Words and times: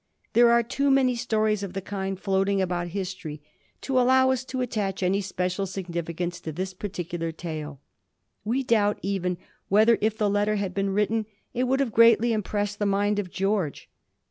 There 0.33 0.49
are 0.49 0.63
too 0.63 0.89
many 0.89 1.13
stories 1.15 1.61
of 1.61 1.73
the 1.73 1.79
kind 1.81 2.19
floating 2.19 2.59
about 2.59 2.87
history 2.87 3.39
to 3.81 3.99
allow 3.99 4.31
us 4.31 4.43
to 4.45 4.61
attach 4.61 5.03
any 5.03 5.21
special 5.21 5.67
significance 5.67 6.39
to 6.41 6.51
this 6.51 6.73
particular 6.73 7.31
tale. 7.31 7.79
We 8.43 8.63
doubt 8.63 8.97
even 9.03 9.37
whether, 9.69 9.99
if 10.01 10.17
the 10.17 10.27
letter 10.27 10.55
had 10.55 10.73
been 10.73 10.89
written, 10.89 11.27
it 11.53 11.65
would 11.65 11.81
have 11.81 11.93
greatly 11.93 12.33
impressed 12.33 12.79
the 12.79 12.87
mind 12.87 13.19
of 13.19 13.29
George. 13.29 13.91